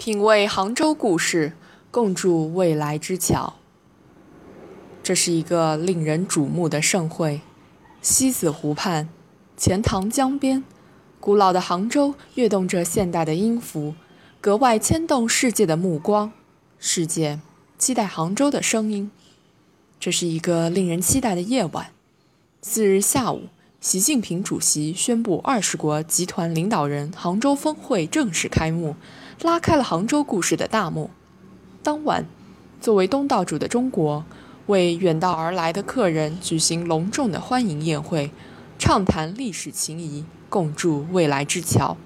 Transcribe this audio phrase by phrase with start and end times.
[0.00, 1.52] 品味杭州故事，
[1.90, 3.56] 共筑未来之桥。
[5.02, 7.42] 这是一个令人瞩目的盛会。
[8.00, 9.10] 西子湖畔，
[9.58, 10.64] 钱塘江边，
[11.20, 13.94] 古老的杭州跃动着现代的音符，
[14.40, 16.32] 格外牵动世界的目光。
[16.78, 17.38] 世界
[17.76, 19.10] 期待杭州的声音。
[20.00, 21.88] 这是一个令人期待的夜晚。
[22.62, 23.48] 次日下午，
[23.82, 28.96] 习近平主席宣布二十国集团领导人杭州峰会正式开幕。
[29.42, 31.10] 拉开了杭州故事的大幕。
[31.82, 32.26] 当晚，
[32.78, 34.24] 作为东道主的中国，
[34.66, 38.32] 为远道而来的客人举行隆重的欢迎宴会，
[38.78, 41.96] 畅谈历史情谊，共筑未来之桥。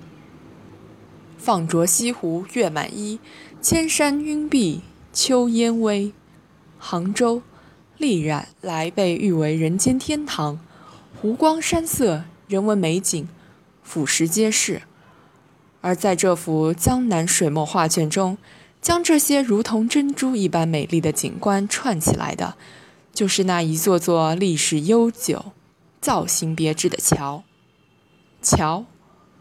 [1.37, 3.19] 放逐西湖月满衣，
[3.61, 6.13] 千山云碧秋烟微。
[6.79, 7.43] 杭州
[7.99, 10.61] 历然来被誉为人间天堂，
[11.21, 13.27] 湖光山色，人文美景，
[13.83, 14.83] 俯拾皆是。
[15.85, 18.39] 而在这幅江南水墨画卷中，
[18.81, 22.57] 将这些如同珍珠一般美丽的景观串起来的，
[23.13, 25.53] 就是那一座座历史悠久、
[26.01, 27.45] 造型别致的桥。
[28.41, 28.87] 桥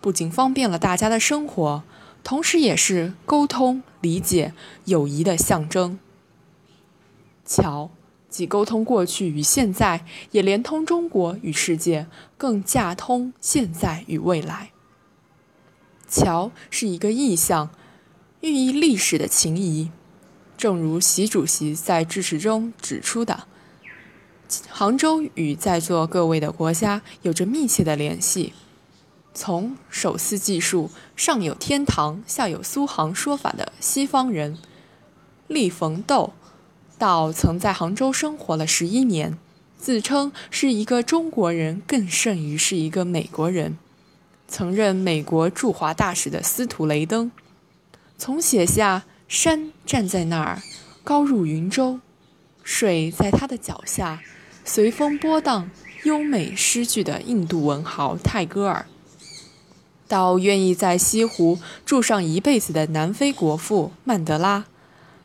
[0.01, 1.83] 不仅方便了大家的生活，
[2.25, 4.51] 同时也是沟通、理解、
[4.83, 5.97] 友谊的象征。
[7.45, 7.89] 桥
[8.29, 12.07] 既沟通过去与现在，也连通中国与世界，
[12.37, 14.72] 更架通现在与未来。
[16.13, 17.69] 桥是一个意象，
[18.41, 19.89] 寓意历史的情谊。
[20.55, 23.47] 正如习主席在致辞中指出的，
[24.69, 28.53] 杭州与在座各位的国家有着密切的联系。
[29.33, 34.59] 从手撕技术“上有天堂，下有苏杭”说法的西方人
[35.47, 36.33] 厉逢斗，
[36.99, 39.37] 到曾在杭州生活了十一年，
[39.75, 43.79] 自称是一个中国人，更甚于是一个美国人。
[44.47, 47.31] 曾任美国驻华大使的司徒雷登，
[48.17, 50.61] 从写下“山站在那儿，
[51.03, 51.99] 高入云州，
[52.63, 54.21] 水在他的脚下，
[54.63, 55.69] 随风波荡”
[56.03, 58.85] 优美诗句的印度文豪泰戈尔，
[60.07, 64.65] 到愿意在西湖住上一辈子的南非国父曼德拉，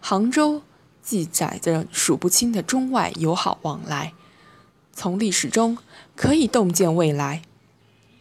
[0.01, 0.63] 杭州
[1.03, 4.13] 记载着数不清的中外友好往来。
[4.93, 5.79] 从历史中
[6.15, 7.43] 可以洞见未来。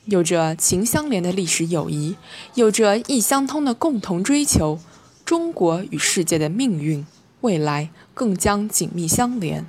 [0.07, 2.16] 有着情相连的历史友谊，
[2.53, 4.79] 有着意相通的共同追求，
[5.25, 7.06] 中国与世界的命运
[7.41, 9.66] 未来更将紧密相连。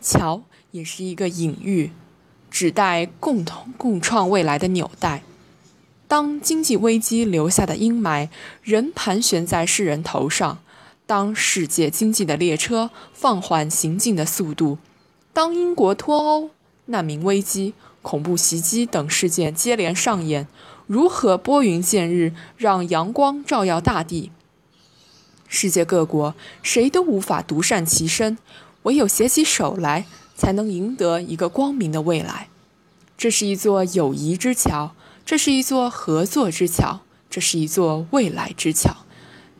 [0.00, 1.92] 桥也是一个隐喻，
[2.50, 5.22] 指代共同共创未来的纽带。
[6.08, 8.30] 当经济危机留下的阴霾
[8.62, 10.60] 仍盘旋在世人头上，
[11.04, 14.78] 当世界经济的列车放缓行进的速度，
[15.34, 16.48] 当英国脱欧、
[16.86, 17.74] 难民危机。
[18.04, 20.46] 恐怖袭击等事件接连上演，
[20.86, 24.30] 如何拨云见日，让阳光照耀大地？
[25.48, 28.36] 世界各国谁都无法独善其身，
[28.82, 30.04] 唯有携起手来，
[30.36, 32.48] 才能赢得一个光明的未来。
[33.16, 34.94] 这是一座友谊之桥，
[35.24, 37.00] 这是一座合作之桥，
[37.30, 38.98] 这是一座未来之桥。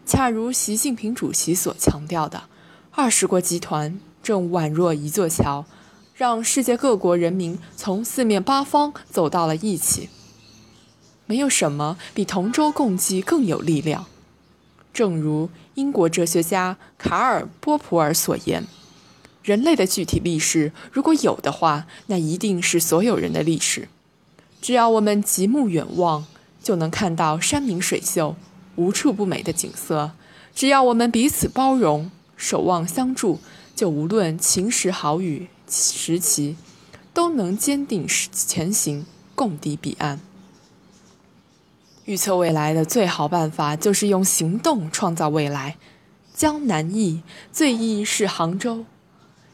[0.04, 2.43] 恰如习近平主席所强调的，
[2.91, 5.65] 二十国集团正宛若一座桥。
[6.14, 10.08] 让世界各国人民从四面八方走到了一起。
[11.26, 14.06] 没有什么比同舟共济更有力量。
[14.92, 18.64] 正如英国哲学家卡尔·波普尔所言
[19.42, 23.88] ：“人类的具体历史，如果有的话，那一定是所有人的历史。
[24.62, 26.26] 只要我们极目远望，
[26.62, 28.36] 就能看到山明水秀、
[28.76, 30.10] 无处不美的景色；
[30.54, 33.41] 只要我们彼此包容、守望相助，
[33.74, 36.56] 就无论晴时好雨。”时期，
[37.12, 40.20] 都能坚定前行，共抵彼岸。
[42.04, 45.76] 预测未来的最好办法，就是用行动创造未来。
[46.34, 47.22] 江南忆，
[47.53, 48.84] 最忆是杭州，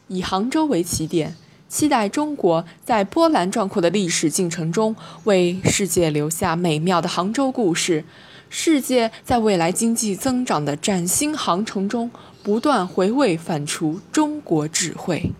[0.07, 1.37] 以杭州为起点，
[1.69, 8.03] 期待中国在波澜壮阔的历史进程中，为世界留下美妙的杭州故事。
[8.49, 12.11] 世界在未来经济增长的崭新航程中，
[12.43, 15.31] 不断回味反刍中国智慧。